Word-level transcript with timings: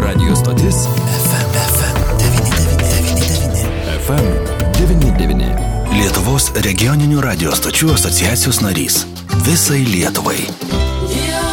Radio 0.00 0.36
stotis 0.36 0.76
FM99. 0.76 0.88
FM99. 4.08 5.44
Lietuvos 5.92 6.50
regioninių 6.64 7.20
radio 7.20 7.52
stočių 7.56 7.92
asociacijos 7.94 8.60
narys. 8.64 9.06
Visai 9.44 9.84
Lietuvai. 9.84 11.51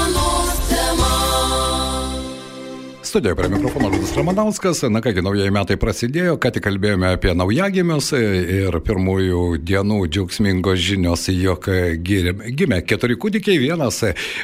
Studijoje 3.09 3.35
prie 3.35 3.49
mikrofono 3.49 3.89
Liudas 3.89 4.15
Ramanauskas. 4.15 4.81
Na 4.89 5.01
kągi, 5.01 5.23
naujieji 5.25 5.49
metai 5.49 5.77
prasidėjo, 5.81 6.35
ką 6.37 6.51
tik 6.53 6.63
kalbėjome 6.67 7.07
apie 7.15 7.31
naujagimius 7.33 8.11
ir 8.13 8.75
pirmųjų 8.85 9.39
dienų 9.65 9.97
džiaugsmingos 10.13 10.77
žinios, 10.77 11.23
jog 11.33 11.65
gimė 12.05 12.79
keturi 12.85 13.17
kūdikiai, 13.17 13.57
vienas 13.63 14.03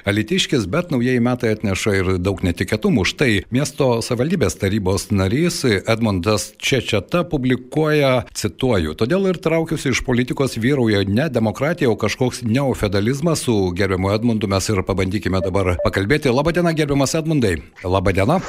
alitiškis, 0.10 0.66
bet 0.66 0.89
naujieji 0.89 1.21
metai 1.21 1.52
atneša 1.54 1.93
ir 2.00 2.10
daug 2.18 2.42
netikėtumų. 2.42 3.06
Štai 3.06 3.30
miesto 3.54 4.00
savivaldybės 4.02 4.57
tarybos 4.57 5.11
narys 5.14 5.61
Edmundas 5.70 6.47
Čečeta 6.57 7.21
publikuoja, 7.29 8.24
cituoju, 8.34 8.97
todėl 8.97 9.29
ir 9.29 9.42
traukiuosi 9.46 9.93
iš 9.93 10.02
politikos 10.10 10.57
vyrauja 10.57 11.06
ne 11.06 11.29
demokratija, 11.29 11.93
o 11.93 12.00
kažkoks 12.02 12.42
neofedalizmas. 12.50 13.46
Su 13.46 13.70
gerbiamu 13.78 14.10
Edmundu 14.18 14.50
mes 14.50 14.74
ir 14.74 14.82
pabandykime 14.89 15.46
dabar 15.46 15.75
pakalbėti. 15.86 16.34
Labadiena, 16.34 16.74
gerbiamas 16.74 17.14
Edmundai. 17.21 17.60
Labadiena. 17.86 18.42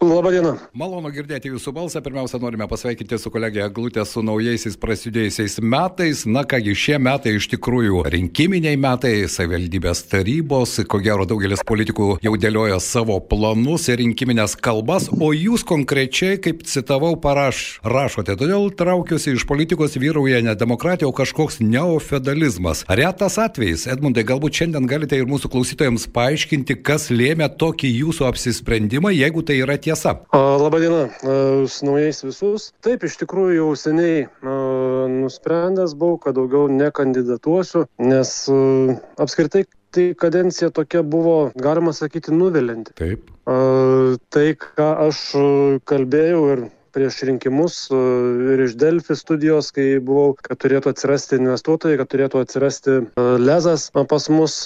Labą 0.00 0.30
dieną. 0.32 0.52
Malonu 0.74 1.10
girdėti 1.12 1.50
jūsų 1.50 1.72
balsą. 1.76 2.00
Pirmiausia, 2.04 2.38
norime 2.40 2.66
pasveikinti 2.68 3.18
su 3.20 3.30
kolegė 3.32 3.66
Glutė 3.74 4.04
su 4.08 4.22
naujaisiais 4.24 4.76
prasidėjusiais 4.80 5.58
metais. 5.60 6.22
Na 6.24 6.44
kągi, 6.48 6.72
šie 6.76 6.96
metai 7.02 7.34
iš 7.36 7.48
tikrųjų 7.52 8.04
rinkiminiai 8.14 8.78
metai, 8.80 9.26
savivaldybės 9.28 10.04
tarybos, 10.10 10.78
ko 10.88 11.00
gero 11.04 11.26
daugelis 11.28 11.64
politikų 11.66 12.08
jau 12.24 12.32
dėlioja 12.40 12.78
savo 12.80 13.18
planus 13.20 13.88
ir 13.90 14.00
rinkiminės 14.00 14.56
kalbas, 14.56 15.10
o 15.12 15.32
jūs 15.36 15.64
konkrečiai, 15.68 16.40
kaip 16.40 16.64
citavau, 16.68 17.12
paraš, 17.20 17.80
rašote. 17.84 18.38
Todėl 18.40 18.70
traukiuosi 18.76 19.36
iš 19.36 19.46
politikos 19.48 19.98
vyrauja 20.00 20.40
ne 20.46 20.56
demokratija, 20.56 21.08
o 21.08 21.16
kažkoks 21.16 21.60
neofedalizmas. 21.60 22.86
Retas 22.88 23.36
atvejis, 23.40 23.86
Edmundai, 23.92 24.24
galbūt 24.28 24.62
šiandien 24.62 24.88
galite 24.88 25.20
ir 25.20 25.28
mūsų 25.28 25.52
klausytojams 25.52 26.08
paaiškinti, 26.16 26.80
kas 26.86 27.10
lėmė 27.12 27.52
tokį 27.60 27.92
jūsų 28.00 28.28
apsisprendimą, 28.30 29.12
jeigu 29.16 29.39
jeigu 29.40 29.46
tai 29.46 29.60
yra 29.60 29.78
tiesa. 29.78 30.20
Labadiena, 30.32 31.08
su 31.66 31.86
naujais 31.86 32.22
visus. 32.24 32.72
Taip, 32.82 33.04
iš 33.04 33.16
tikrųjų 33.20 33.56
jau 33.56 33.74
seniai 33.76 34.28
nusprendęs 34.42 35.94
buvau, 35.94 36.18
kad 36.18 36.34
daugiau 36.36 36.68
nekandidatuosiu, 36.68 37.86
nes 37.98 38.48
apskritai 39.18 39.64
tai 39.90 40.14
kadencija 40.14 40.70
tokia 40.70 41.02
buvo, 41.02 41.50
galima 41.56 41.92
sakyti, 41.92 42.32
nuvilinti. 42.32 42.94
Taip. 42.94 43.30
Tai, 43.44 44.46
ką 44.54 44.90
aš 45.08 45.22
kalbėjau 45.84 46.42
ir 46.52 46.68
prieš 46.94 47.22
rinkimus 47.28 47.76
ir 47.90 48.64
iš 48.66 48.76
Delfi 48.80 49.16
studijos, 49.18 49.70
kai 49.74 49.98
buvau, 50.02 50.34
kad 50.38 50.58
turėtų 50.62 50.92
atsirasti 50.94 51.38
investuotojai, 51.40 51.98
kad 52.00 52.10
turėtų 52.12 52.42
atsirasti 52.44 52.96
lezas 53.40 53.88
pas 53.94 54.28
mus. 54.32 54.56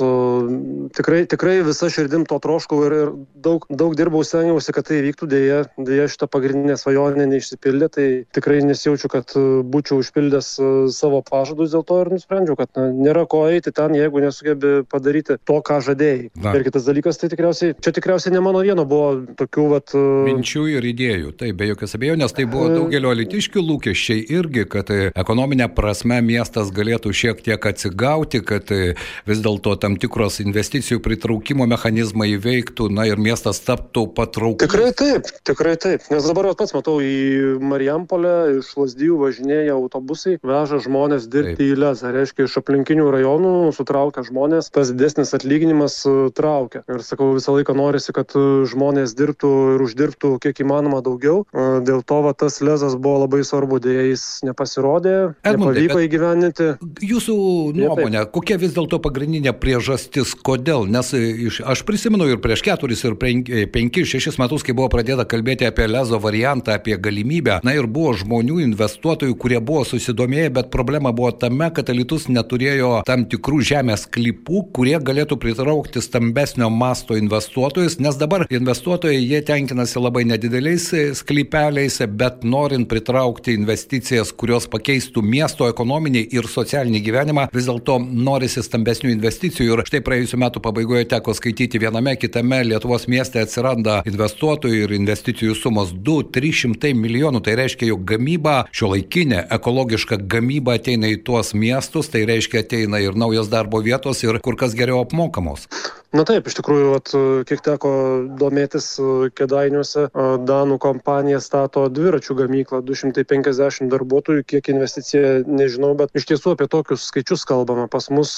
Tikrai, 0.95 1.25
tikrai 1.31 1.59
visa 1.67 1.91
širdim 1.93 2.27
to 2.29 2.39
troškau 2.43 2.81
ir, 2.87 2.97
ir 3.05 3.13
daug, 3.45 3.67
daug 3.71 3.97
dirbau, 3.99 4.25
stengiausi, 4.27 4.75
kad 4.77 4.89
tai 4.89 5.01
vyktų, 5.05 5.29
dėja, 5.31 5.61
dėja 5.77 6.09
šitą 6.13 6.29
pagrindinę 6.33 6.77
svajonę 6.81 7.29
neišsipildė, 7.31 7.91
tai 7.95 8.07
tikrai 8.37 8.61
nesijaučiu, 8.67 9.11
kad 9.13 9.35
būčiau 9.71 10.01
užpildęs 10.03 10.51
savo 10.95 11.23
pažadus, 11.27 11.73
dėl 11.75 11.85
to 11.87 12.01
ir 12.05 12.13
nusprendžiau, 12.15 12.59
kad 12.59 12.73
na, 12.79 12.89
nėra 12.95 13.27
ko 13.31 13.45
eiti 13.51 13.73
ten, 13.75 13.97
jeigu 13.99 14.23
nesugebi 14.25 14.75
padaryti 14.91 15.39
to, 15.45 15.61
ką 15.65 15.81
žadėjai. 15.85 16.31
Na. 16.41 16.55
Ir 16.57 16.67
kitas 16.69 16.89
dalykas, 16.89 17.21
tai 17.21 17.31
tikriausiai, 17.33 17.77
čia 17.85 17.95
tikriausiai 17.97 18.35
ne 18.35 18.43
mano 18.45 18.63
vieno 18.65 18.87
buvo 18.89 19.25
tokių, 19.39 19.67
vat... 19.75 19.95
Minčių 20.29 20.67
ir 20.77 20.89
idėjų, 20.95 21.35
tai 21.41 21.53
be 21.57 21.71
jokios 21.73 21.97
abejonės 21.99 22.14
abejonės 22.15 22.35
tai 22.35 22.45
buvo 22.47 22.69
daugelio 22.71 23.13
litiškių 23.19 23.63
lūkesčiai 23.65 24.23
irgi, 24.31 24.65
kad 24.71 24.91
e, 24.91 25.11
ekonominė 25.19 25.67
prasme 25.75 26.21
miestas 26.23 26.71
galėtų 26.75 27.11
šiek 27.11 27.41
tiek 27.43 27.59
atsigauti, 27.59 28.41
kad 28.47 28.71
e, 28.71 28.95
vis 29.27 29.41
dėlto 29.43 29.75
tam 29.83 29.97
tikros 29.99 30.39
investicijų 30.45 31.01
pritraukimo 31.03 31.67
mechanizmai 31.67 32.37
veiktų, 32.39 32.89
na 32.95 33.09
ir 33.11 33.19
miestas 33.19 33.61
taptų 33.67 34.07
patrauklus. 34.15 34.63
Tikrai 34.63 34.93
taip, 34.95 35.27
tikrai 35.43 35.75
taip. 35.81 36.07
Nes 36.13 36.27
dabar 36.29 36.53
pats 36.55 36.75
matau 36.77 37.01
į 37.03 37.59
Marijampolę, 37.65 38.61
iš 38.61 38.71
Lasdijų 38.79 39.19
važinėja 39.25 39.75
autobusai, 39.75 40.37
veža 40.45 40.79
žmonės 40.85 41.27
dirbti 41.27 41.59
taip. 41.59 41.67
į 41.67 41.81
Lezą. 41.83 42.15
Reiškia, 42.15 42.47
iš 42.47 42.59
aplinkinių 42.63 43.09
rajonų 43.17 43.55
sutraukia 43.75 44.23
žmonės, 44.27 44.71
tas 44.75 44.95
didesnis 44.95 45.35
atlyginimas 45.35 45.99
e, 46.07 46.15
traukia. 46.37 46.85
Ir 46.87 47.03
sakau, 47.07 47.33
visą 47.35 47.57
laiką 47.59 47.75
norisi, 47.75 48.15
kad 48.15 48.31
žmonės 48.71 49.17
dirbtų 49.19 49.53
ir 49.75 49.87
uždirbtų 49.89 50.37
kiek 50.45 50.63
įmanoma 50.63 51.03
daugiau. 51.05 51.43
Dėl 51.55 52.04
to 52.07 52.21
va, 52.25 52.33
tas 52.37 52.61
lezas 52.65 52.97
buvo 53.01 53.25
labai 53.25 53.43
svarbu, 53.47 53.81
dėja 53.83 54.05
jis 54.11 54.25
nepasirodė, 54.47 55.15
Edmundai, 55.47 55.85
nepavyko 55.85 56.03
įgyveninti. 56.07 56.69
Jūsų 57.09 57.37
nuomonė, 57.77 58.21
ja, 58.21 58.25
kokia 58.31 58.59
vis 58.61 58.75
dėlto 58.77 59.01
pagrindinė 59.05 59.55
priežastis, 59.61 60.35
kodėl? 60.47 60.87
Nes 60.91 61.13
iš, 61.17 61.61
aš 61.65 61.85
prisimenu 61.89 62.29
ir 62.31 62.41
prieš 62.45 62.65
keturis, 62.67 63.05
ir 63.07 63.17
penkis, 63.19 64.11
šešis 64.13 64.39
metus, 64.41 64.65
kai 64.67 64.77
buvo 64.77 64.91
pradėta 64.93 65.27
kalbėti 65.29 65.69
apie 65.69 65.89
lezo 65.91 66.21
variantą, 66.23 66.77
apie 66.79 66.99
galimybę, 67.01 67.61
na 67.67 67.77
ir 67.77 67.89
buvo 67.91 68.15
žmonių, 68.21 68.61
investuotojų, 68.67 69.37
kurie 69.41 69.61
buvo 69.65 69.85
susidomėję, 69.89 70.53
bet 70.59 70.71
problema 70.75 71.13
buvo 71.17 71.33
tame, 71.33 71.71
kad 71.75 71.91
elitus 71.93 72.29
neturėjo 72.33 73.03
tam 73.09 73.27
tikrų 73.31 73.61
žemės 73.65 74.07
klipų, 74.13 74.67
kurie 74.77 74.97
galėtų 75.01 75.39
pritraukti 75.41 76.03
stambesnio 76.05 76.71
masto 76.73 77.17
investuotojus, 77.19 77.99
nes 78.05 78.19
dabar 78.21 78.47
investuotojai 78.51 79.21
jie 79.23 79.41
tenkinasi 79.47 80.03
labai 80.03 80.25
nedideliais 80.29 80.91
sklypeliais, 81.19 81.94
bet 82.07 82.43
norint 82.45 82.89
pritraukti 82.91 83.55
investicijas, 83.55 84.33
kurios 84.35 84.67
pakeistų 84.71 85.23
miesto 85.25 85.69
ekonominį 85.71 86.25
ir 86.35 86.49
socialinį 86.51 87.01
gyvenimą, 87.07 87.47
vis 87.55 87.69
dėlto 87.69 87.99
norisi 88.03 88.63
stambesnių 88.65 89.13
investicijų. 89.15 89.79
Ir 89.79 89.85
štai 89.89 90.03
praėjusiu 90.07 90.41
metu 90.43 90.63
pabaigoje 90.65 91.07
teko 91.15 91.35
skaityti 91.37 91.81
viename 91.83 92.17
kitame 92.21 92.63
Lietuvos 92.67 93.07
mieste 93.11 93.43
atsiranda 93.43 94.01
investuotojų 94.09 94.85
ir 94.87 94.97
investicijų 94.99 95.57
sumos 95.59 95.95
2-300 95.95 96.95
milijonų. 96.99 97.45
Tai 97.45 97.57
reiškia, 97.63 97.91
jog 97.93 98.05
gamyba, 98.09 98.57
šio 98.75 98.93
laikinė 98.95 99.47
ekologiška 99.55 100.21
gamyba 100.31 100.79
ateina 100.79 101.11
į 101.13 101.23
tuos 101.27 101.55
miestus, 101.55 102.11
tai 102.13 102.27
reiškia 102.29 102.65
ateina 102.65 103.03
ir 103.03 103.19
naujos 103.19 103.51
darbo 103.53 103.83
vietos 103.85 104.23
ir 104.27 104.41
kur 104.45 104.59
kas 104.61 104.77
geriau 104.79 105.05
apmokamos. 105.05 105.69
Na 106.15 106.23
taip, 106.23 106.47
iš 106.47 106.55
tikrųjų, 106.61 106.91
at, 106.95 107.11
kiek 107.49 107.63
teko 107.67 107.91
domėtis 108.39 108.87
Kedainiuose, 109.35 110.05
Danų 110.47 110.77
kompanija 110.83 111.41
stato 111.43 111.89
dviračių 111.91 112.37
gamyklą, 112.39 112.79
250 112.87 113.91
darbuotojų, 113.91 114.45
kiek 114.47 114.71
investicija 114.71 115.41
nežinau, 115.43 115.91
bet 115.99 116.15
iš 116.15 116.29
tiesų 116.31 116.55
apie 116.55 116.69
tokius 116.71 117.09
skaičius 117.11 117.43
kalbama. 117.51 117.89
Pas 117.91 118.07
mus 118.15 118.37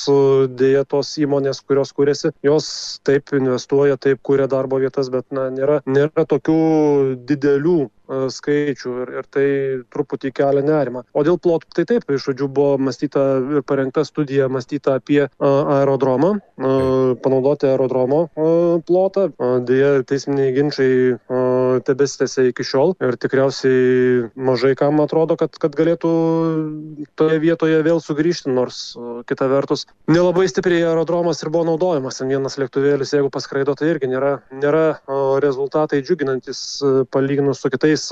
dėja 0.56 0.86
tos 0.88 1.12
įmonės, 1.20 1.60
kurios 1.68 1.92
kūrėsi, 1.92 2.32
jos 2.46 2.70
taip 3.04 3.34
investuoja, 3.36 4.00
taip 4.00 4.24
kūrė 4.24 4.48
darbo 4.48 4.80
vietas, 4.80 5.12
bet 5.12 5.28
na, 5.36 5.50
nėra, 5.52 5.82
nėra 5.84 6.24
tokių 6.32 6.56
didelių 7.28 7.78
skaičių 8.08 8.92
ir, 9.02 9.12
ir 9.20 9.28
tai 9.32 9.46
truputį 9.92 10.32
kelia 10.36 10.64
nerimą. 10.66 11.04
O 11.16 11.24
dėl 11.26 11.38
plotų, 11.42 11.70
tai 11.76 11.86
taip, 11.88 12.06
iš 12.10 12.28
žodžių 12.30 12.48
buvo 12.56 12.76
mąstyta 12.88 13.24
ir 13.56 13.64
parengta 13.66 14.04
studija 14.06 14.48
mąstyta 14.52 14.96
apie 15.00 15.26
aerodromą, 15.40 16.36
panaudoti 17.24 17.70
aerodromo 17.70 18.26
plotą. 18.86 19.28
Deja, 19.66 20.02
teisminiai 20.06 20.54
ginčiai 20.56 21.16
tebesitėse 21.84 22.48
iki 22.50 22.66
šiol 22.66 22.94
ir 23.02 23.18
tikriausiai 23.20 24.30
mažai 24.36 24.74
kam 24.78 25.00
atrodo, 25.04 25.36
kad, 25.40 25.54
kad 25.60 25.76
galėtų 25.76 26.12
toje 27.18 27.38
vietoje 27.42 27.80
vėl 27.86 28.00
sugrįžti, 28.02 28.52
nors 28.52 28.96
kita 29.28 29.48
vertus 29.50 29.86
nelabai 30.10 30.46
stipriai 30.50 30.86
aerodromas 30.90 31.42
ir 31.42 31.50
buvo 31.54 31.66
naudojamas. 31.70 32.20
Ten 32.20 32.30
vienas 32.32 32.58
lėktuvėlis, 32.60 33.14
jeigu 33.16 33.30
paskraido, 33.32 33.76
tai 33.78 33.92
irgi 33.94 34.10
nėra, 34.10 34.32
nėra 34.54 34.84
rezultatai 35.42 36.02
džiuginantis 36.04 36.62
palyginus 37.14 37.62
su 37.62 37.70
kitais 37.72 38.08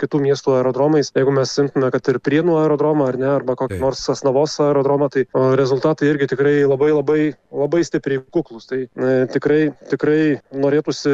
kitų 0.00 0.22
miestų 0.26 0.56
aerodromais. 0.58 1.12
Jeigu 1.16 1.34
mes 1.34 1.52
simtume, 1.52 1.90
kad 1.94 2.12
ir 2.12 2.20
Prienų 2.26 2.56
aerodromą 2.62 3.10
ar 3.12 3.18
ne, 3.20 3.28
arba 3.36 3.54
kokį 3.58 3.78
nors 3.82 4.02
Asnavos 4.10 4.56
aerodromą, 4.62 5.10
tai 5.12 5.26
rezultatai 5.58 6.10
irgi 6.10 6.30
tikrai 6.32 6.56
labai 6.66 6.90
labai, 6.94 7.20
labai 7.52 7.82
stipriai 7.86 8.22
kuklus. 8.34 8.66
Tai 8.70 8.82
e, 8.86 9.12
tikrai, 9.32 9.60
tikrai 9.90 10.20
norėtųsi, 10.54 11.12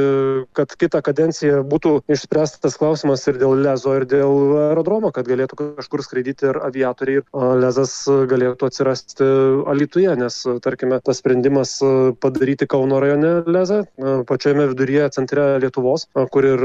kad 0.57 0.73
kitą 0.79 1.03
kadenciją 1.05 1.63
būtų 1.73 1.95
išspręstas 2.13 2.77
klausimas 2.81 3.25
ir 3.31 3.39
dėl 3.41 3.57
lezo, 3.65 3.95
ir 3.99 4.07
dėl 4.09 4.57
aerodromo, 4.69 5.13
kad 5.15 5.29
galėtų 5.29 5.59
kažkur 5.79 6.05
skraidyti 6.05 6.49
ir 6.51 6.61
aviatoriai, 6.63 7.23
ir 7.23 7.59
lezas 7.63 7.95
galėtų 8.09 8.69
atsirasti 8.69 9.29
Alituje, 9.73 10.11
nes, 10.19 10.39
tarkime, 10.65 10.99
tas 11.05 11.21
sprendimas 11.23 11.77
padaryti 12.23 12.69
Kauno 12.71 12.99
rajone 13.03 13.33
lezą, 13.47 13.83
pačiame 14.29 14.69
viduryje 14.73 15.09
centre 15.17 15.47
Lietuvos, 15.63 16.07
kur 16.33 16.47
ir 16.47 16.65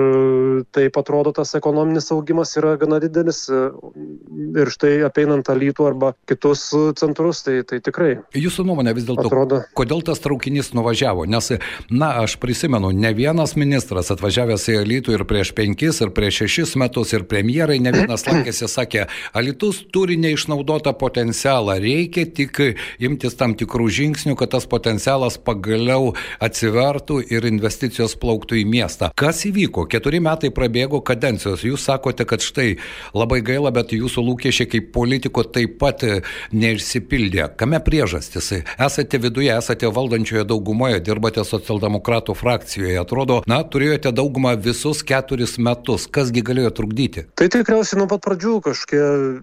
taip 0.76 0.98
atrodo 1.00 1.34
tas 1.36 1.54
ekonominis 1.58 2.10
augimas 2.16 2.56
yra 2.60 2.76
gana 2.80 3.00
didelis 3.04 3.46
ir 3.48 4.74
štai 4.74 4.94
apeinant 5.08 5.48
Alytų 5.52 5.88
arba 5.88 6.14
kitus 6.30 6.70
centrus, 7.00 7.44
tai, 7.46 7.62
tai 7.68 7.80
tikrai. 7.84 8.18
Jūsų 8.38 8.68
nuomonė 8.68 8.96
vis 8.98 9.08
dėlto, 9.08 9.28
atrodo... 9.30 9.62
kodėl 9.78 10.04
tas 10.06 10.22
traukinys 10.24 10.74
nuvažiavo? 10.78 11.28
Nes, 11.30 11.54
na, 11.92 12.14
aš 12.24 12.38
prisimenu, 12.42 12.92
ne 12.96 13.14
vienas 13.18 13.56
ministras 13.60 14.12
atvažiavęs 14.14 14.68
į 14.74 14.80
Alytų 14.82 14.97
vizitų 14.98 15.14
ir 15.14 15.26
prieš 15.28 15.54
penkis, 15.54 16.02
ir 16.02 16.12
prieš 16.12 16.44
šešis 16.44 16.76
metus, 16.78 17.14
ir 17.14 17.26
premjerai 17.30 17.80
ne 17.80 17.92
vienas 17.92 18.26
lankėsi, 18.26 18.68
sakė, 18.68 19.08
Alitus 19.34 19.86
turi 19.94 20.18
neišnaudotą 20.18 20.94
potencialą, 20.98 21.78
reikia 21.80 22.26
tik 22.26 22.76
imtis 23.00 23.36
tam 23.38 23.54
tikrų 23.56 23.90
žingsnių, 23.90 24.36
kad 24.36 24.52
tas 24.52 24.66
potencialas 24.66 25.38
pagaliau 25.38 26.16
atsivertų 26.40 27.22
ir 27.30 27.46
investicijos 27.46 28.16
plauktų 28.18 28.62
į 28.62 28.66
miestą. 28.66 29.12
Kas 29.16 29.46
įvyko? 29.46 29.88
Keturi 29.88 30.20
metai 30.20 30.50
prabėgo 30.52 31.02
kadencijos. 31.02 31.64
Jūs 31.64 31.86
sakote, 31.86 32.26
kad 32.26 32.42
štai 32.42 32.78
labai 33.14 33.42
gaila, 33.42 33.72
bet 33.72 33.94
jūsų 33.94 34.24
lūkesčiai 34.32 34.70
kaip 34.72 34.92
politiko 34.96 35.44
taip 35.44 35.78
pat 35.82 36.04
neišsipildė. 36.52 37.52
Kame 37.58 37.80
priežastis? 37.84 38.50
Esate 38.78 39.22
viduje, 39.22 39.52
esate 39.54 39.90
valdančioje 39.94 40.46
daugumoje, 40.48 41.02
dirbate 41.04 41.46
socialdemokratų 41.46 42.36
frakcijoje. 42.38 42.98
Atrodo, 43.02 43.42
na, 43.50 43.62
turėjote 43.64 44.14
daugumą 44.16 44.56
visus 44.88 45.04
keturis 45.04 45.58
metus. 45.60 46.08
Kasgi 46.08 46.42
galėjo 46.46 46.72
trukdyti? 46.72 47.26
Tai 47.36 47.48
tikriausiai 47.52 48.00
nuo 48.00 48.08
pat 48.08 48.24
pradžių 48.24 48.54
kažkie 48.64 49.02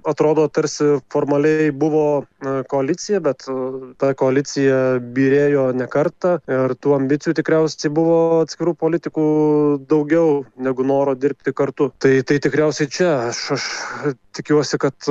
atrodo 0.09 0.47
tarsi 0.49 1.01
formaliai 1.13 1.71
buvo 1.71 2.25
koalicija, 2.71 3.21
bet 3.21 3.45
ta 4.01 4.15
koalicija 4.15 5.01
birėjo 5.01 5.73
ne 5.77 5.87
kartą 5.91 6.39
ir 6.49 6.75
tų 6.81 6.97
ambicijų 6.99 7.37
tikriausiai 7.37 7.93
buvo 7.93 8.19
atskirų 8.45 8.75
politikų 8.81 9.27
daugiau 9.89 10.45
negu 10.57 10.85
noro 10.87 11.15
dirbti 11.15 11.53
kartu. 11.53 11.91
Tai, 11.99 12.17
tai 12.25 12.41
tikriausiai 12.41 12.89
čia 12.89 13.11
aš, 13.29 13.45
aš 13.57 13.69
tikiuosi, 14.35 14.79
kad 14.83 15.09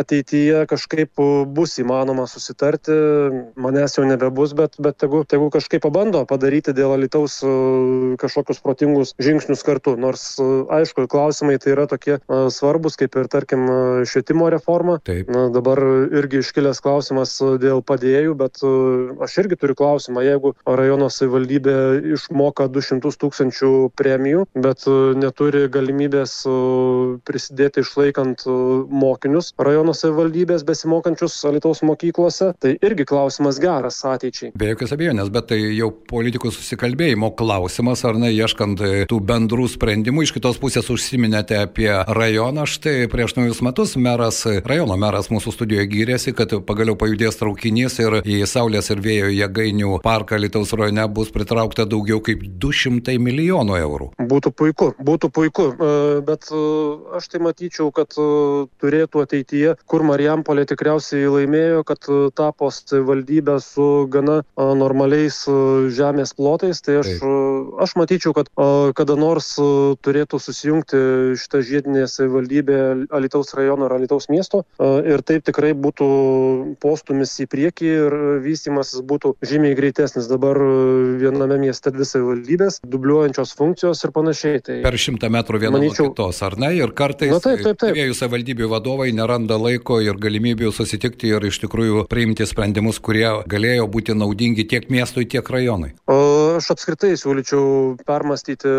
ateityje 0.00 0.64
kažkaip 0.70 1.20
bus 1.54 1.76
įmanoma 1.80 2.26
susitarti, 2.30 2.94
manęs 3.60 3.98
jau 3.98 4.06
nebebus, 4.08 4.54
bet, 4.56 4.78
bet 4.82 4.98
tegu, 5.00 5.22
tegu 5.28 5.50
kažkaip 5.54 5.84
pabando 5.84 6.24
padaryti 6.28 6.74
dėl 6.76 6.94
Alitaus 6.96 7.40
kažkokius 8.20 8.62
protingus 8.64 9.14
žingsnius 9.22 9.64
kartu. 9.66 9.96
Nors, 10.00 10.24
aišku, 10.40 11.06
klausimai 11.10 11.58
tai 11.62 11.74
yra 11.74 11.86
tokie 11.90 12.18
svarbus, 12.54 12.98
kaip 13.00 13.16
ir, 13.20 13.28
tarkim, 13.32 13.66
švietimo 14.08 14.48
reforma. 14.52 14.98
Taip. 15.04 15.30
Na, 15.34 15.46
dabar 15.52 15.80
irgi 16.14 16.40
iškilęs 16.42 16.80
klausimas 16.84 17.36
dėl 17.62 17.84
padėjėjų, 17.86 18.36
bet 18.40 18.62
aš 19.24 19.38
irgi 19.44 19.60
turiu 19.60 19.78
klausimą, 19.78 20.24
jeigu 20.24 20.54
rajono 20.64 21.10
savivaldybė 21.12 21.76
išmoka 22.16 22.68
200 22.72 23.14
tūkstančių 23.20 23.72
premijų, 23.98 24.46
bet 24.54 24.86
neturi 25.20 25.66
galimybės 25.72 26.40
prisidėti 27.28 27.84
išlaikant 27.84 28.13
mokinius 28.14 29.52
rajono 29.58 29.94
savivaldybės 29.96 30.64
besimokančius 30.66 31.36
Alitaus 31.48 31.82
mokyklose, 31.86 32.52
tai 32.60 32.74
irgi 32.84 33.06
klausimas 33.08 33.58
geras 33.62 34.00
ateičiai. 34.08 34.52
Be 34.58 34.70
jokios 34.72 34.94
abejonės, 34.94 35.30
bet 35.34 35.48
tai 35.52 35.60
jau 35.76 35.90
politikų 36.10 36.52
susikalbėjimo 36.54 37.32
klausimas, 37.38 38.04
ar 38.06 38.18
ne, 38.20 38.30
ieškant 38.34 38.82
tų 39.10 39.20
bendrų 39.24 39.68
sprendimų. 39.74 40.26
Iš 40.26 40.34
kitos 40.36 40.60
pusės 40.62 40.90
užsiminėte 40.92 41.58
apie 41.64 41.90
rajoną. 41.90 42.66
Štai 42.68 43.08
prieš 43.12 43.36
naujus 43.38 43.62
metus 43.64 43.96
meras, 44.00 44.42
rajono 44.46 44.96
meras 45.00 45.30
mūsų 45.32 45.54
studijoje 45.54 45.88
gyrėsi, 45.92 46.34
kad 46.36 46.52
pagaliau 46.66 46.96
pajudės 47.00 47.40
traukinys 47.40 47.98
ir 48.02 48.20
į 48.22 48.42
Saulės 48.48 48.90
ir 48.92 49.02
vėjo 49.04 49.30
jėgainių 49.32 49.98
parką 50.04 50.38
Lietuvos 50.40 50.74
rajone 50.76 51.06
bus 51.14 51.32
pritraukta 51.34 51.86
daugiau 51.88 52.20
kaip 52.24 52.44
200 52.62 53.16
milijonų 53.22 53.78
eurų. 53.80 54.10
Būtų 54.30 54.52
puiku, 54.56 54.90
būtų 54.98 55.30
puiku, 55.34 55.68
bet 56.26 56.50
aš 57.18 57.30
tai 57.32 57.40
matyčiau, 57.44 57.90
kad 57.94 58.03
turėtų 58.14 59.24
ateityje, 59.24 59.74
kur 59.90 60.04
Marijampolė 60.06 60.66
tikriausiai 60.68 61.28
laimėjo, 61.30 61.84
kad 61.88 62.08
tapo 62.36 62.70
savivaldybė 62.74 63.58
su 63.64 63.88
gana 64.10 64.40
normaliais 64.56 65.42
žemės 65.94 66.34
plotais, 66.36 66.82
tai 66.84 67.00
aš, 67.02 67.12
aš 67.84 67.96
matyčiau, 68.00 68.34
kad 68.36 68.50
kada 68.98 69.16
nors 69.18 69.54
turėtų 70.04 70.40
susijungti 70.42 71.00
šitą 71.40 71.62
žiedinę 71.64 72.06
savivaldybę 72.10 72.80
Alitaus 73.14 73.54
rajono 73.56 73.88
ir 73.88 73.96
Alitaus 73.98 74.28
miesto 74.32 74.64
ir 74.80 75.22
taip 75.26 75.44
tikrai 75.46 75.72
būtų 75.76 76.08
postumis 76.82 77.34
į 77.42 77.48
priekį 77.50 77.90
ir 77.94 78.16
vystimasis 78.44 79.04
būtų 79.06 79.34
žymiai 79.44 79.76
greitesnis. 79.78 80.28
Dabar 80.30 80.58
viename 81.20 81.58
mieste 81.62 81.92
dvi 81.94 82.06
savivaldybės, 82.08 82.80
dubliuojančios 82.88 83.54
funkcijos 83.58 84.04
ir 84.06 84.14
panašiai. 84.14 84.62
Tai 84.64 84.78
per 84.84 84.98
šimtą 85.00 85.30
metrų 85.32 85.60
viena 85.66 85.78
manyčiau, 85.78 86.08
nuo 86.08 86.14
kitos, 86.14 86.40
ar 86.46 86.58
ne? 86.60 86.72
Ir 86.78 86.94
kartais 86.96 87.32
Na, 87.32 87.40
taip, 87.42 87.62
taip, 87.64 87.78
taip. 87.80 87.93
Dviejų 87.94 88.16
savivaldybių 88.18 88.70
vadovai 88.72 89.10
neranda 89.16 89.58
laiko 89.60 90.00
ir 90.02 90.18
galimybių 90.20 90.72
susitikti 90.74 91.30
ir 91.34 91.46
iš 91.48 91.60
tikrųjų 91.64 92.06
priimti 92.10 92.46
sprendimus, 92.48 93.00
kurie 93.04 93.28
galėjo 93.50 93.86
būti 93.90 94.16
naudingi 94.18 94.66
tiek 94.70 94.90
miestui, 94.92 95.28
tiek 95.30 95.46
rajonui. 95.50 95.94
Aš 96.08 96.72
apskritai 96.74 97.14
siūlyčiau 97.18 97.94
permastyti 98.06 98.74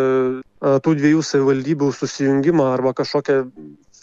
tų 0.86 0.94
dviejų 1.00 1.24
savivaldybių 1.26 1.92
susijungimą 1.96 2.70
arba 2.76 2.96
kažkokią 2.98 3.42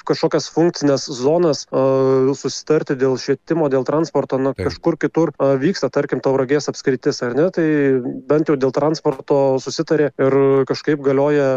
kažkokias 0.06 0.48
funkcinės 0.50 1.06
zonas 1.14 1.64
uh, 1.70 2.30
susitarti 2.34 2.96
dėl 2.98 3.16
švietimo, 3.20 3.68
dėl 3.72 3.86
transporto, 3.86 4.38
na, 4.40 4.50
Taip. 4.56 4.70
kažkur 4.70 4.98
kitur 4.98 5.32
uh, 5.36 5.54
vyksta, 5.62 5.92
tarkim, 5.94 6.22
tauragės 6.24 6.66
apskritis, 6.72 7.22
ar 7.22 7.36
ne, 7.38 7.48
tai 7.54 7.66
bent 8.28 8.50
jau 8.50 8.58
dėl 8.58 8.74
transporto 8.74 9.60
susitarė 9.62 10.10
ir 10.18 10.38
kažkaip 10.68 11.02
galioja 11.06 11.50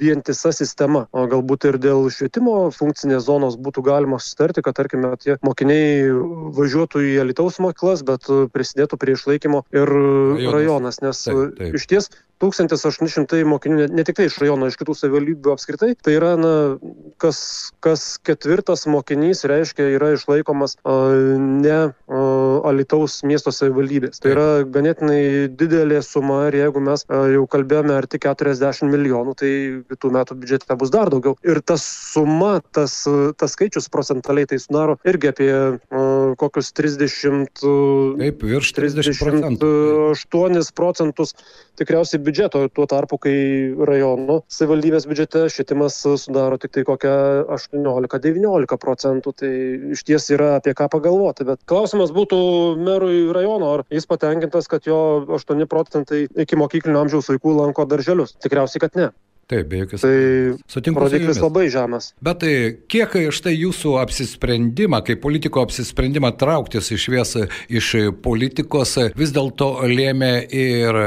vientisa 0.00 0.52
sistema. 0.54 1.06
O 1.12 1.26
galbūt 1.30 1.68
ir 1.70 1.80
dėl 1.82 2.08
švietimo 2.12 2.68
funkcinės 2.74 3.26
zonos 3.28 3.58
būtų 3.60 3.84
galima 3.86 4.20
susitarti, 4.22 4.64
kad, 4.64 4.76
tarkime, 4.78 5.12
tie 5.22 5.38
mokiniai 5.44 6.08
važiuotų 6.58 7.04
į 7.10 7.12
Alitaus 7.24 7.60
mokyklas, 7.62 8.04
bet 8.06 8.30
prisidėtų 8.54 9.00
prie 9.00 9.16
išlaikymo 9.18 9.64
ir 9.74 9.94
rajonas, 10.54 11.02
nes 11.04 11.24
taip, 11.26 11.58
taip. 11.58 11.78
iš 11.78 11.88
ties 11.90 12.10
1800 12.42 13.42
mokinių, 13.48 13.78
ne, 13.82 13.86
ne 13.98 14.04
tik 14.06 14.18
tai 14.18 14.28
iš 14.28 14.38
rajono, 14.42 14.68
iš 14.70 14.78
kitų 14.78 14.94
savivaldybių 14.94 15.52
apskritai, 15.54 15.90
tai 16.04 16.14
yra, 16.18 16.34
na, 16.38 16.52
kas, 17.22 17.40
kas 17.84 18.04
ketvirtas 18.22 18.86
mokinys, 18.90 19.42
reiškia, 19.48 19.88
yra 19.96 20.12
išlaikomas 20.14 20.76
a, 20.86 20.94
ne 21.34 21.78
a, 21.78 22.22
Alitaus 22.70 23.20
miesto 23.26 23.52
savivaldybės. 23.54 24.22
Tai 24.22 24.34
yra 24.34 24.46
ganėtinai 24.76 25.48
didelė 25.58 26.00
suma 26.06 26.44
ir 26.48 26.60
jeigu 26.60 26.82
mes 26.84 27.04
jau 27.08 27.44
kalbėjome 27.50 27.96
arti 27.98 28.22
40 28.22 28.86
milijonų, 28.92 29.34
tai 29.38 29.52
kitų 29.90 30.12
metų 30.14 30.38
biudžete 30.40 30.76
bus 30.80 30.92
dar 30.94 31.10
daugiau. 31.12 31.36
Ir 31.46 31.60
ta 31.64 31.78
suma, 31.80 32.58
tas, 32.74 33.00
tas 33.38 33.56
skaičius 33.56 33.90
procentaliai 33.92 34.48
tai 34.48 34.60
sudaro 34.62 34.98
irgi 35.08 35.32
apie 35.32 35.50
uh, 35.52 36.34
kokius 36.40 36.72
30, 36.76 37.62
Taip, 38.18 38.44
virš 38.44 38.74
30 38.76 39.22
procentų. 39.22 39.72
38 40.14 40.74
procentus 40.78 41.34
tikriausiai 41.78 42.20
biudžeto, 42.22 42.64
tuo 42.74 42.86
tarpu, 42.90 43.18
kai 43.22 43.34
rajonų 43.88 44.40
savivaldybės 44.50 45.06
biudžete 45.08 45.44
švietimas 45.52 46.00
sudaro 46.02 46.58
tik 46.60 46.74
tai 46.74 46.84
kokią 46.88 47.14
18-19 47.54 48.78
procentų, 48.82 49.34
tai 49.38 49.52
iš 49.94 50.04
ties 50.08 50.28
yra 50.34 50.56
apie 50.58 50.74
ką 50.78 50.88
pagalvoti. 50.92 51.46
Bet 51.48 51.62
klausimas 51.70 52.12
būtų 52.14 52.40
merui 52.82 53.28
rajono, 53.34 53.72
ar 53.78 53.86
jis 53.94 54.08
patenkintas, 54.10 54.70
kad 54.70 54.88
jo 54.88 54.98
8 55.38 55.66
procentai 55.70 56.26
iki 56.28 56.58
mokyklinio 56.58 57.04
amžiaus 57.04 57.30
vaikų 57.32 57.56
lanko 57.60 57.86
darželius. 57.88 58.36
Tikriausiai, 58.42 58.82
kad 58.84 58.98
ne. 58.98 59.10
Taip, 59.48 59.68
be 59.70 59.78
jokios. 59.80 60.02
Tai 60.04 60.14
sutinku. 60.68 61.00
Rodiklis 61.00 61.38
labai 61.40 61.70
žemas. 61.72 62.10
Bet 62.20 62.42
tai 62.42 62.54
kiek 62.92 63.14
štai 63.32 63.54
jūsų 63.56 63.94
apsisprendimą, 64.02 65.00
kaip 65.06 65.22
politiko 65.24 65.62
apsisprendimą 65.64 66.34
trauktis 66.36 66.92
iš 66.92 67.06
vies 67.14 67.36
iš 67.72 67.94
politikos 68.24 68.98
vis 69.16 69.32
dėlto 69.32 69.70
lėmė 69.88 70.34
ir 70.52 71.00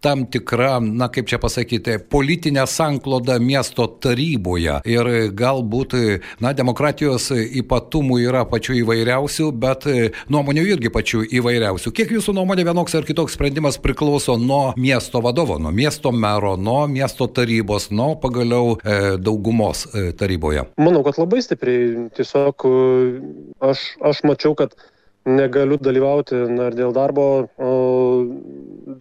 tam 0.00 0.26
tikra, 0.30 0.78
na 0.80 1.08
kaip 1.10 1.26
čia 1.26 1.40
pasakyti, 1.42 1.96
politinė 2.10 2.64
sankloda 2.70 3.38
miesto 3.42 3.88
taryboje. 3.98 4.78
Ir 4.86 5.10
galbūt, 5.34 5.96
na, 6.42 6.52
demokratijos 6.54 7.30
ypatumų 7.34 8.20
yra 8.28 8.44
pačių 8.48 8.78
įvairiausių, 8.84 9.48
bet 9.58 9.88
nuomonių 10.30 10.66
irgi 10.74 10.92
pačių 10.94 11.24
įvairiausių. 11.40 11.92
Kiek 11.96 12.14
jūsų 12.14 12.36
nuomonė 12.38 12.68
vienoks 12.68 12.94
ar 12.98 13.08
kitoks 13.08 13.34
sprendimas 13.34 13.80
priklauso 13.82 14.38
nuo 14.38 14.72
miesto 14.78 15.22
vadovo, 15.24 15.58
nuo 15.58 15.74
miesto 15.74 16.12
mero, 16.14 16.54
nuo 16.56 16.84
miesto 16.90 17.26
tarybos, 17.26 17.77
nuo 17.94 18.14
pagaliau 18.20 18.76
e, 18.82 19.16
daugumos 19.22 19.86
e, 19.92 20.10
taryboje? 20.18 20.66
Manau, 20.80 21.04
kad 21.06 21.20
labai 21.22 21.40
stipriai. 21.44 22.08
Tiesiog 22.18 22.66
aš, 23.70 23.84
aš 24.10 24.24
mačiau, 24.26 24.56
kad 24.58 24.74
negaliu 25.28 25.78
dalyvauti 25.80 26.36
na, 26.50 26.68
dėl 26.74 26.92
darbo, 26.96 27.48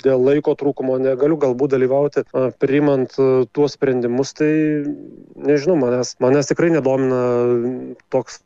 dėl 0.04 0.24
laiko 0.24 0.56
trūkumo, 0.60 0.98
negaliu 1.02 1.38
galbūt 1.42 1.74
dalyvauti 1.76 2.26
priimant 2.62 3.14
tuos 3.56 3.78
sprendimus, 3.78 4.34
tai 4.38 4.52
nežinau, 5.38 5.78
manęs, 5.80 6.16
manęs 6.24 6.50
tikrai 6.52 6.72
nedomina 6.74 7.22
toks 8.14 8.42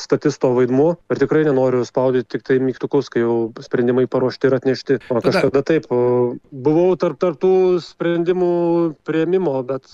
statisto 0.00 0.52
vaidmuo 0.56 0.94
ir 1.12 1.20
tikrai 1.22 1.44
nenoriu 1.46 1.84
spaudyti 1.86 2.36
tik 2.36 2.46
tai 2.48 2.58
mygtukus, 2.62 3.10
kai 3.12 3.24
jau 3.24 3.36
sprendimai 3.62 4.06
paruošti 4.10 4.48
ir 4.48 4.56
atnešti. 4.58 4.98
O 5.12 5.22
kažkada 5.24 5.62
taip, 5.66 5.88
buvau 5.88 6.94
tarp, 7.00 7.18
tarp 7.22 7.40
tų 7.42 7.54
sprendimų 7.84 8.52
prieimimo, 9.06 9.54
bet 9.66 9.90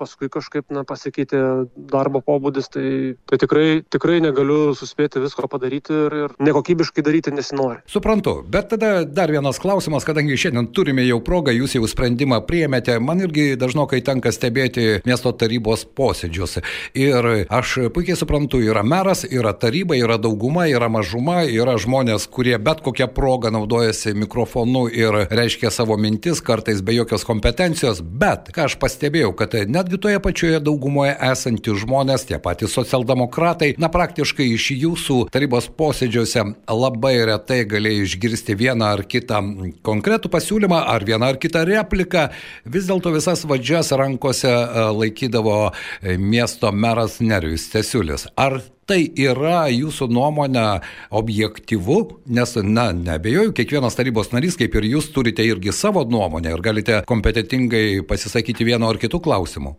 paskui 0.00 0.30
kažkaip 0.32 0.70
na, 0.74 0.84
pasikeitė 0.88 1.42
darbo 1.90 2.22
pobūdis, 2.24 2.70
tai, 2.72 2.86
tai 3.30 3.40
tikrai, 3.42 3.66
tikrai 3.90 4.20
negaliu 4.24 4.74
suspėti 4.78 5.22
visko 5.22 5.48
padaryti 5.50 5.94
ir, 6.06 6.18
ir 6.24 6.36
nekokybiškai 6.42 7.04
daryti 7.06 7.34
nesinori. 7.34 7.82
Suprantu, 7.90 8.40
bet 8.46 8.70
tada 8.74 9.04
dar 9.04 9.32
vienas 9.32 9.60
klausimas 9.62 9.99
klausimas, 10.00 10.04
kadangi 10.04 10.36
šiandien 10.36 10.72
turime 10.72 11.04
jau 11.06 11.20
progą, 11.20 11.52
jūs 11.52 11.74
jau 11.74 11.86
sprendimą 11.88 12.40
priemėte, 12.46 12.98
man 13.00 13.20
irgi 13.20 13.56
dažnokai 13.56 14.02
tenka 14.02 14.30
stebėti 14.32 15.02
miesto 15.04 15.32
tarybos 15.32 15.84
posėdžius. 15.84 16.60
Ir 16.94 17.46
aš 17.48 17.90
puikiai 17.94 18.16
suprantu, 18.16 18.60
yra 18.60 18.82
meras, 18.82 19.24
yra 19.24 19.52
taryba, 19.52 19.96
yra 19.96 20.18
dauguma, 20.18 20.66
yra 20.68 20.88
mažuma, 20.88 21.44
yra 21.44 21.76
žmonės, 21.78 22.26
kurie 22.28 22.58
bet 22.58 22.80
kokią 22.80 23.08
progą 23.14 23.50
naudojasi 23.50 24.14
mikrofonu 24.14 24.88
ir 24.88 25.26
reiškia 25.30 25.70
savo 25.70 25.96
mintis, 25.96 26.40
kartais 26.40 26.82
be 26.82 26.94
jokios 26.94 27.24
kompetencijos, 27.24 28.00
bet 28.00 28.50
ką 28.54 28.68
aš 28.68 28.78
pastebėjau, 28.80 29.34
kad 29.36 29.54
netgi 29.68 30.00
toje 30.00 30.20
pačioje 30.20 30.60
daugumoje 30.60 31.16
esantys 31.30 31.82
žmonės, 31.84 32.26
tie 32.28 32.40
patys 32.40 32.74
socialdemokratai, 32.76 33.74
na 33.78 33.90
praktiškai 33.92 34.48
iš 34.54 34.70
jūsų 34.80 35.20
tarybos 35.32 35.70
posėdžiuose 35.76 36.46
labai 36.70 37.16
retai 37.28 37.62
galėjai 37.68 38.06
išgirsti 38.06 38.56
vieną 38.58 38.92
ar 38.96 39.04
kitą 39.10 39.40
konkretų 39.86 40.30
pasiūlymą 40.32 40.82
ar 40.94 41.04
vieną 41.06 41.32
ar 41.32 41.38
kitą 41.40 41.64
repliką. 41.68 42.28
Vis 42.64 42.88
dėlto 42.90 43.12
visas 43.14 43.46
vadžias 43.48 43.92
rankose 43.96 44.50
e, 44.50 44.84
laikydavo 44.96 45.56
e, 45.70 46.18
miesto 46.18 46.72
meras 46.72 47.20
Nerijus 47.24 47.68
Tesiulis. 47.72 48.28
Ar 48.36 48.60
tai 48.90 49.04
yra 49.22 49.68
jūsų 49.70 50.08
nuomonė 50.10 50.66
objektyvu, 51.14 52.00
nes, 52.34 52.56
na, 52.66 52.88
nebejoju, 52.96 53.54
kiekvienas 53.54 53.94
tarybos 53.98 54.32
narys, 54.34 54.58
kaip 54.58 54.74
ir 54.80 54.88
jūs, 54.96 55.12
turite 55.14 55.46
irgi 55.46 55.74
savo 55.76 56.02
nuomonę 56.10 56.56
ir 56.56 56.64
galite 56.64 57.02
kompetitingai 57.06 58.02
pasisakyti 58.08 58.66
vieno 58.66 58.90
ar 58.90 58.98
kitų 58.98 59.22
klausimų. 59.22 59.76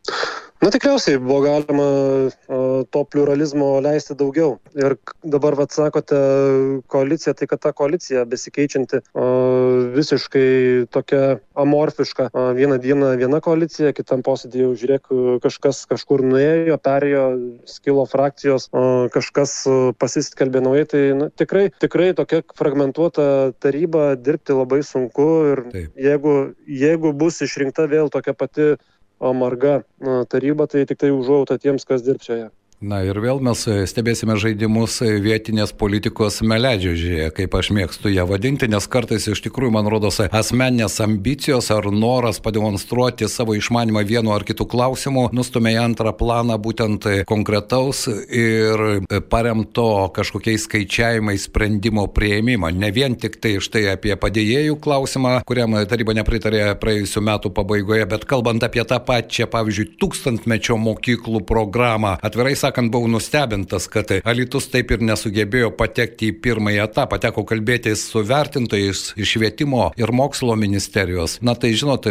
Na 0.62 0.70
tikriausiai 0.70 1.18
buvo 1.18 1.40
galima 1.42 1.86
uh, 2.30 2.84
to 2.94 3.02
pluralizmo 3.10 3.80
leisti 3.82 4.14
daugiau. 4.14 4.60
Ir 4.78 4.94
dabar, 5.26 5.56
vad 5.58 5.74
sakote, 5.74 6.20
koalicija, 6.86 7.34
tai 7.34 7.48
kad 7.50 7.64
ta 7.64 7.72
koalicija 7.74 8.28
besikeičianti 8.30 9.00
uh, 9.02 9.90
visiškai 9.96 10.86
tokia 10.94 11.40
amorfiška. 11.58 12.30
Uh, 12.30 12.52
vieną 12.60 12.78
dieną 12.84 13.10
viena 13.18 13.40
koalicija, 13.42 13.90
kitam 13.98 14.22
posėdį 14.28 14.62
jau 14.62 14.70
žiūrėk, 14.84 15.10
kažkas 15.48 15.82
kažkur 15.90 16.22
nuėjo, 16.30 16.78
perėjo, 16.78 17.26
skilo 17.66 18.06
frakcijos, 18.06 18.70
kažkas 19.18 19.58
pasiskelbė 19.98 20.62
naujai. 20.62 20.86
Tai 20.94 21.04
nu, 21.24 21.32
tikrai, 21.42 21.66
tikrai 21.82 22.12
tokia 22.14 22.46
fragmentuota 22.58 23.28
taryba 23.58 24.12
dirbti 24.14 24.62
labai 24.62 24.84
sunku. 24.86 25.30
Ir 25.56 25.66
Taip. 25.74 26.02
jeigu, 26.06 26.40
jeigu 26.86 27.18
bus 27.18 27.42
išrinkta 27.42 27.90
vėl 27.90 28.14
tokia 28.14 28.38
pati 28.38 28.74
marga 29.34 29.82
taryba, 30.30 30.68
tai 30.68 30.86
tik 30.90 30.98
tai 30.98 31.12
užuojauta 31.14 31.60
tiems, 31.62 31.86
kas 31.86 32.02
dirbs 32.06 32.30
joje. 32.30 32.50
Na 32.82 33.04
ir 33.06 33.14
vėl 33.22 33.38
mes 33.46 33.60
stebėsime 33.62 34.34
žaidimus 34.42 34.96
vietinės 35.22 35.70
politikos 35.78 36.40
meledžiožėje, 36.42 37.28
kaip 37.38 37.54
aš 37.54 37.68
mėgstu 37.78 38.10
ją 38.10 38.24
vadinti, 38.26 38.66
nes 38.66 38.88
kartais 38.90 39.28
iš 39.30 39.44
tikrųjų, 39.46 39.76
man 39.76 39.86
rodos, 39.86 40.18
asmeninės 40.26 40.96
ambicijos 41.06 41.70
ar 41.76 41.86
noras 41.94 42.40
pademonstruoti 42.42 43.30
savo 43.30 43.54
išmanimą 43.54 44.02
vienu 44.10 44.34
ar 44.34 44.42
kitu 44.48 44.66
klausimu 44.66 45.28
nustumė 45.30 45.76
į 45.76 45.78
antrą 45.84 46.16
planą 46.18 46.58
būtent 46.58 47.06
konkretaus 47.30 48.08
ir 48.10 49.06
paremto 49.30 50.10
kažkokiais 50.18 50.66
skaičiavimais 50.66 51.46
sprendimo 51.52 52.08
prieimimą. 52.10 52.74
Ne 52.74 52.90
vien 52.90 53.14
tik 53.14 53.38
tai 53.46 53.60
štai 53.62 53.92
apie 53.94 54.18
padėjėjų 54.18 54.80
klausimą, 54.82 55.36
kuriam 55.46 55.78
taryba 55.86 56.18
nepritarė 56.18 56.66
praėjusiu 56.82 57.22
metu 57.30 57.54
pabaigoje, 57.54 58.10
bet 58.10 58.26
kalbant 58.26 58.66
apie 58.66 58.82
tą 58.90 58.98
pačią, 59.06 59.52
pavyzdžiui, 59.54 59.88
tūkstantmečio 60.02 60.82
mokyklų 60.82 61.46
programą, 61.46 62.18
atvirai 62.26 62.58
sakant, 62.58 62.71
sakant, 62.72 62.92
buvau 62.92 63.10
nustebintas, 63.12 63.88
kad 63.92 64.12
Alitus 64.24 64.70
taip 64.72 64.92
ir 64.92 65.04
nesugebėjo 65.04 65.72
patekti 65.76 66.32
į 66.32 66.38
pirmąjį 66.44 66.80
etapą. 66.86 67.20
Teko 67.22 67.44
kalbėtis 67.48 68.06
su 68.08 68.24
vertintojais 68.24 69.14
iš 69.20 69.36
švietimo 69.36 69.92
ir 70.00 70.12
mokslo 70.16 70.56
ministerijos. 70.56 71.40
Na 71.42 71.56
tai 71.56 71.74
žinot, 71.76 72.08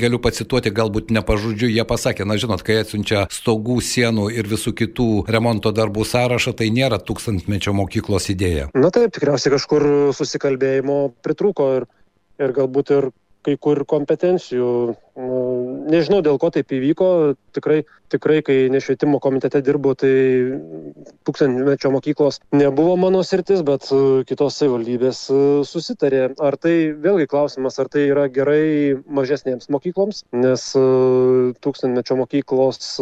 galiu 0.00 0.18
pacituoti 0.22 0.72
galbūt 0.74 1.12
nepažudžiu, 1.14 1.70
jie 1.70 1.84
pasakė, 1.86 2.26
na 2.26 2.38
žinot, 2.40 2.64
kai 2.66 2.80
atsiunčia 2.82 3.26
stogų, 3.30 3.78
sienų 3.84 4.30
ir 4.34 4.50
visų 4.50 4.74
kitų 4.82 5.08
remonto 5.30 5.72
darbų 5.74 6.06
sąrašą, 6.08 6.56
tai 6.58 6.70
nėra 6.74 6.98
tūkstantmečio 6.98 7.74
mokyklos 7.76 8.30
idėja. 8.34 8.70
Na 8.74 8.90
taip, 8.94 9.14
tikriausiai 9.14 9.54
kažkur 9.54 9.86
susikalbėjimo 10.16 11.00
pritrūko 11.22 11.70
ir, 11.78 11.90
ir 12.42 12.56
galbūt 12.56 12.94
ir 12.96 13.10
kai 13.46 13.56
kur 13.56 13.84
kompetencijų. 13.88 14.70
Nu, 15.20 15.38
nežinau, 15.86 16.20
dėl 16.24 16.38
ko 16.40 16.50
taip 16.54 16.72
įvyko. 16.74 17.08
Tikrai, 17.56 17.80
tikrai 18.12 18.40
kai 18.46 18.58
nešvietimo 18.72 19.20
komitete 19.22 19.62
dirbu, 19.64 19.94
tai 19.98 20.12
tūkstantmečio 21.26 21.92
mokyklos 21.94 22.40
nebuvo 22.56 22.96
mano 23.00 23.22
sritis, 23.26 23.64
bet 23.66 23.88
e, 23.94 24.00
kitos 24.28 24.58
savivaldybės 24.60 25.22
e, 25.32 25.40
susitarė. 25.68 26.22
Ar 26.42 26.58
tai, 26.60 26.74
vėlgi 27.06 27.30
klausimas, 27.30 27.80
ar 27.82 27.90
tai 27.92 28.08
yra 28.10 28.28
gerai 28.32 29.00
mažesnėms 29.06 29.70
mokykloms, 29.72 30.24
nes 30.36 30.68
e, 30.78 30.86
tūkstantmečio 31.64 32.20
mokyklos 32.20 32.96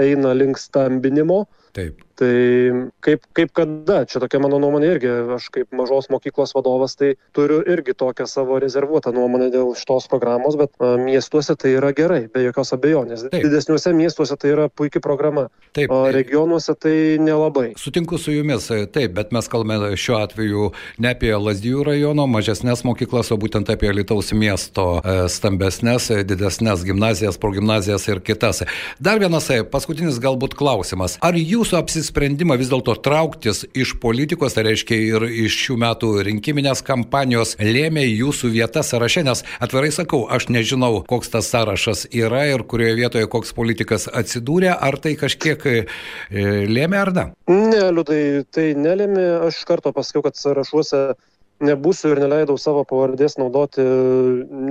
eina 0.00 0.34
link 0.36 0.60
stambinimo. 0.60 1.44
Taip. 1.74 2.03
Tai 2.14 2.90
kaip, 3.02 3.24
kaip 3.34 3.50
kada, 3.56 4.04
čia 4.06 4.20
tokia 4.22 4.38
mano 4.42 4.60
nuomonė 4.62 4.92
irgi, 4.94 5.10
aš 5.34 5.48
kaip 5.54 5.72
mažos 5.74 6.06
mokyklos 6.12 6.54
vadovas, 6.54 6.94
tai 6.94 7.14
turiu 7.34 7.58
irgi 7.66 7.96
tokią 7.98 8.26
savo 8.30 8.60
rezervuotą 8.62 9.10
nuomonę 9.14 9.48
dėl 9.50 9.72
šitos 9.78 10.06
programos, 10.12 10.54
bet 10.60 10.70
a, 10.78 10.94
miestuose 11.00 11.56
tai 11.58 11.74
yra 11.80 11.90
gerai, 11.96 12.24
be 12.30 12.44
jokios 12.44 12.70
abejonės. 12.76 13.26
Taip. 13.32 13.42
Didesniuose 13.48 13.90
miestuose 13.98 14.38
tai 14.38 14.52
yra 14.54 14.68
puikia 14.70 15.02
programa, 15.02 15.48
taip, 15.74 15.90
o 15.90 16.04
regionuose 16.14 16.76
tai 16.78 16.94
nelabai. 17.18 17.72
Sutinku 17.82 18.20
su 18.22 18.36
jumis, 18.36 18.70
taip, 18.94 19.16
bet 19.18 19.34
mes 19.34 19.50
kalbame 19.50 19.90
šiuo 19.98 20.20
atveju 20.20 20.70
ne 21.02 21.10
apie 21.16 21.34
Lazdijų 21.34 21.82
rajono 21.90 22.28
mažesnės 22.30 22.84
mokyklas, 22.86 23.32
o 23.34 23.40
būtent 23.42 23.74
apie 23.74 23.90
Lietuvos 23.90 24.30
miesto 24.38 25.00
e, 25.00 25.16
stambesnės, 25.34 26.12
didesnės 26.30 26.86
gimnazijas, 26.86 27.42
progymnazijas 27.42 28.06
ir 28.06 28.22
kitas. 28.22 28.62
Dar 29.02 29.18
vienas 29.18 29.50
e, 29.50 29.64
paskutinis 29.66 30.22
galbūt 30.22 30.54
klausimas. 30.58 31.18
Ar 31.24 31.34
jūsų 31.34 31.82
apsisprendžimas 31.82 32.03
sprendimą 32.04 32.56
vis 32.60 32.70
dėlto 32.72 32.94
trauktis 33.04 33.64
iš 33.74 33.94
politikos, 34.02 34.56
tai 34.56 34.66
reiškia 34.68 34.98
ir 35.08 35.26
iš 35.46 35.56
šių 35.64 35.78
metų 35.82 36.10
rinkiminės 36.28 36.84
kampanijos, 36.86 37.56
lėmė 37.60 38.06
jūsų 38.06 38.52
vieta 38.54 38.84
sąraše, 38.86 39.24
nes 39.26 39.44
atvirai 39.64 39.92
sakau, 39.94 40.24
aš 40.30 40.48
nežinau, 40.52 41.02
koks 41.08 41.32
tas 41.34 41.50
sąrašas 41.52 42.06
yra 42.12 42.44
ir 42.52 42.66
kurioje 42.68 42.98
vietoje 43.00 43.30
koks 43.32 43.54
politikas 43.56 44.08
atsidūrė, 44.08 44.72
ar 44.74 44.98
tai 45.02 45.16
kažkiek 45.20 45.68
e, 45.70 45.76
lėmė 46.70 47.00
ar 47.00 47.12
ne? 47.16 47.26
Ne, 47.50 47.84
liūdai, 47.94 48.22
tai 48.54 48.72
nelėmė, 48.78 49.26
aš 49.48 49.62
karto 49.68 49.94
pasakiau, 49.96 50.24
kad 50.28 50.38
sąrašuose 50.40 51.06
nebūsiu 51.62 52.12
ir 52.14 52.20
neleidau 52.22 52.56
savo 52.60 52.82
pavardės 52.88 53.36
naudoti 53.38 53.84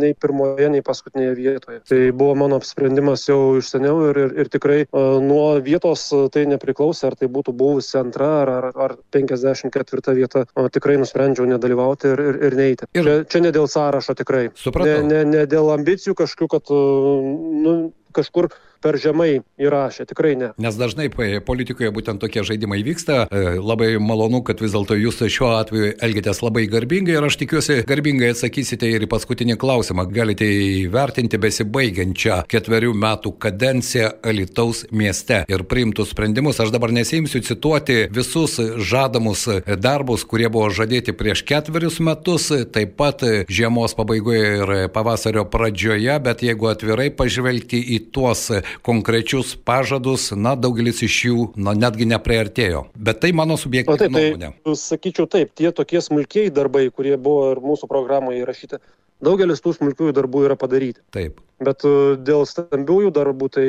nei 0.02 0.14
pirmoje, 0.20 0.70
nei 0.74 0.84
paskutinėje 0.86 1.36
vietoje. 1.38 1.80
Tai 1.90 2.00
buvo 2.18 2.36
mano 2.44 2.60
apsprendimas 2.60 3.26
jau 3.30 3.56
iš 3.60 3.72
seniau 3.74 4.10
ir, 4.10 4.20
ir, 4.26 4.36
ir 4.44 4.52
tikrai 4.54 4.80
uh, 4.86 5.20
nuo 5.24 5.46
vietos 5.64 6.06
tai 6.34 6.46
nepriklausė, 6.52 7.08
ar 7.12 7.18
tai 7.20 7.30
būtų 7.32 7.56
buvusi 7.60 7.98
antra 8.02 8.30
ar, 8.42 8.54
ar, 8.58 8.70
ar 8.88 8.98
54 9.16 10.18
vieta. 10.18 10.46
O 10.60 10.68
tikrai 10.74 10.98
nusprendžiau 11.02 11.48
nedalyvauti 11.50 12.12
ir, 12.14 12.24
ir, 12.32 12.42
ir 12.50 12.60
neiti. 12.60 12.90
Ir 12.98 13.08
čia, 13.08 13.18
čia 13.32 13.44
ne 13.48 13.54
dėl 13.56 13.70
sąrašo 13.72 14.18
tikrai. 14.20 14.48
Supratau. 14.60 15.08
Ne, 15.08 15.24
ne, 15.24 15.40
ne 15.40 15.48
dėl 15.50 15.72
ambicijų 15.78 16.18
kažkokių, 16.20 16.52
kad 16.58 16.74
uh, 16.76 17.34
nu, 17.64 17.76
kažkur 18.14 18.52
per 18.84 19.00
žemai 19.00 19.42
įrašė, 19.62 20.06
tikrai 20.10 20.34
ne. 20.40 20.52
Nes 20.62 20.78
dažnai 20.80 21.08
politikoje 21.46 21.92
būtent 21.96 22.22
tokie 22.24 22.44
žaidimai 22.46 22.82
vyksta. 22.86 23.24
E, 23.32 23.56
labai 23.64 23.94
malonu, 24.04 24.44
kad 24.46 24.62
vis 24.64 24.74
dėlto 24.76 24.98
jūs 25.00 25.22
šiuo 25.24 25.54
atveju 25.56 25.94
elgitės 26.04 26.42
labai 26.44 26.66
garbingai 26.72 27.16
ir 27.18 27.28
aš 27.28 27.38
tikiuosi 27.42 27.82
garbingai 27.88 28.34
atsakysite 28.34 28.90
ir 28.92 29.06
į 29.06 29.10
paskutinį 29.12 29.58
klausimą. 29.62 30.06
Galite 30.14 30.48
įvertinti 30.84 31.40
besibaigiančią 31.42 32.42
ketverių 32.52 32.94
metų 33.00 33.34
kadenciją 33.46 34.12
Alitaus 34.24 34.84
mieste 34.92 35.44
ir 35.48 35.66
priimtus 35.70 36.12
sprendimus. 36.14 36.60
Aš 36.64 36.74
dabar 36.76 36.94
nesimsiu 36.96 37.44
cituoti 37.46 38.08
visus 38.14 38.60
žadamus 38.84 39.48
darbus, 39.80 40.28
kurie 40.28 40.50
buvo 40.52 40.70
žadėti 40.74 41.16
prieš 41.16 41.46
ketverius 41.48 42.02
metus, 42.04 42.50
taip 42.76 42.98
pat 43.00 43.24
žiemos 43.48 43.96
pabaigoje 43.98 44.44
ir 44.60 44.76
pavasario 44.94 45.46
pradžioje, 45.50 46.20
bet 46.24 46.44
jeigu 46.46 46.72
atvirai 46.72 47.10
pažvelgti 47.16 47.80
į 47.96 48.00
tuos 48.14 48.50
konkrečius 48.82 49.54
pažadus, 49.56 50.32
na, 50.36 50.56
daugelis 50.60 51.04
iš 51.06 51.20
jų, 51.28 51.46
na, 51.56 51.76
netgi 51.78 52.08
nepriartėjo. 52.10 52.88
Bet 52.96 53.22
tai 53.24 53.34
mano 53.36 53.58
subjektyvi 53.60 54.06
tai, 54.06 54.12
nuomonė. 54.12 54.52
Tai, 54.64 54.76
sakyčiau 54.80 55.30
taip, 55.30 55.54
tie 55.58 55.72
tokie 55.76 56.02
smulkiai 56.04 56.52
darbai, 56.54 56.88
kurie 56.94 57.16
buvo 57.18 57.52
ir 57.54 57.64
mūsų 57.64 57.90
programoje 57.92 58.44
įrašyti, 58.44 58.82
daugelis 59.24 59.62
tų 59.64 59.76
smulkiųjų 59.78 60.16
darbų 60.16 60.46
yra 60.48 60.58
padaryti. 60.60 61.02
Taip. 61.16 61.40
Bet 61.64 61.86
e, 61.88 62.16
dėl 62.20 62.44
stambiųjų 62.50 63.12
darbų 63.16 63.50
tai 63.54 63.68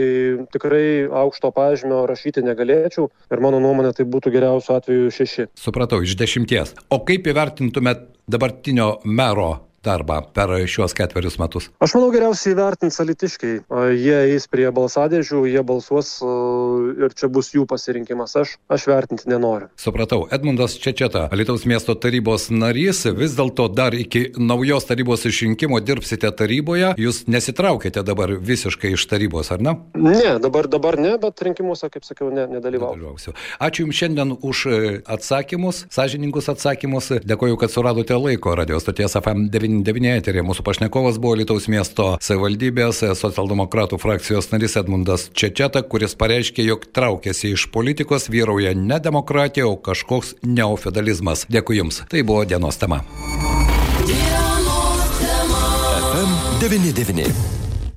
tikrai 0.54 1.06
aukšto 1.23 1.52
pažymio 1.54 2.04
rašyti 2.11 2.42
negalėčiau 2.46 3.11
ir 3.30 3.44
mano 3.44 3.61
nuomonė 3.62 3.94
tai 3.96 4.06
būtų 4.11 4.32
geriausiu 4.34 4.75
atveju 4.78 5.12
šeši. 5.14 5.49
Supratau, 5.61 6.02
iš 6.02 6.16
dešimties. 6.18 6.75
O 6.90 7.00
kaip 7.06 7.28
įvertintumėt 7.30 8.08
dabartinio 8.30 8.96
mero 9.04 9.52
darbą 9.84 10.20
per 10.34 10.52
šiuos 10.70 10.96
ketverius 10.96 11.38
metus? 11.40 11.70
Aš 11.84 11.96
manau 11.98 12.10
geriausiai 12.14 12.56
vertins 12.58 12.98
alitiškiai. 13.02 13.60
Jie 13.94 14.16
eis 14.34 14.48
prie 14.50 14.66
balsadėžių, 14.74 15.44
jie 15.52 15.62
balsuos 15.66 16.16
ir 17.04 17.14
čia 17.16 17.30
bus 17.32 17.52
jų 17.54 17.66
pasirinkimas. 17.70 18.34
Aš, 18.40 18.56
aš 18.72 18.88
vertinti 18.90 19.30
nenoriu. 19.30 19.70
Supratau. 19.80 20.24
Edmundas 20.34 20.76
Čečeta, 20.80 21.28
Alitaus 21.32 21.66
miesto 21.68 21.94
tarybos 21.98 22.48
narys, 22.52 23.04
vis 23.16 23.36
dėlto 23.38 23.68
dar 23.72 23.94
iki 23.96 24.26
naujos 24.38 24.88
tarybos 24.88 25.26
išrinkimo 25.28 25.80
dirbsite 25.84 26.30
taryboje. 26.36 26.94
Jūs 27.00 27.24
nesitraukėte 27.30 28.04
dabar 28.06 28.34
visiškai 28.40 28.94
iš 28.96 29.06
tarybos, 29.10 29.52
ar 29.54 29.62
ne? 29.64 29.76
Ne, 29.94 30.36
dabar, 30.42 30.68
dabar 30.70 30.98
ne, 31.00 31.14
bet 31.20 31.42
rinkimuose, 31.46 31.90
kaip 31.92 32.06
sakiau, 32.06 32.30
ne, 32.34 32.46
nedalyvausiu. 32.56 33.34
Ačiū 33.62 33.84
Jums 33.84 33.98
šiandien 33.98 34.32
už 34.40 34.64
e, 34.66 34.76
atsakymus, 35.04 35.84
sąžininkus 35.92 36.48
atsakymus. 36.52 37.10
Dėkoju, 37.26 37.58
kad 37.60 37.72
suradote 37.72 38.16
laiko 38.16 38.54
radio 38.56 38.78
stoties 38.80 39.16
FM99 39.83 40.19
eterė. 40.21 40.45
Mūsų 40.47 40.64
pašnekovas 40.66 41.19
buvo 41.23 41.38
Lietuvos 41.40 41.66
miesto 41.73 42.14
savivaldybės 42.23 43.02
socialdemokratų 43.19 43.99
frakcijos 44.02 44.50
narys 44.52 44.76
Edmundas 44.81 45.28
Čečeta, 45.35 45.83
kuris 45.83 46.14
pareiškė, 46.19 46.64
jog 46.69 46.87
traukėsi 46.95 47.54
iš 47.54 47.69
politikos, 47.75 48.28
vyrauja 48.33 48.75
ne 48.76 49.00
demokratija, 49.02 49.66
o 49.66 49.76
kažkoks 49.76 50.37
neofedalizmas. 50.45 51.47
Dėkui 51.50 51.81
Jums. 51.81 52.04
Tai 52.11 52.23
buvo 52.23 52.45
dienos 52.49 52.78
tema. 52.81 53.02
FM99. 56.64 57.53